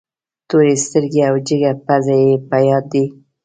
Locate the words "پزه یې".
1.85-2.31